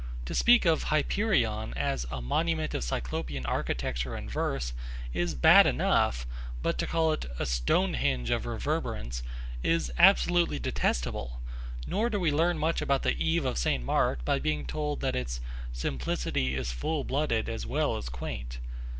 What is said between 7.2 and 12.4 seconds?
'a Stonehenge of reverberance' is absolutely detestable; nor do we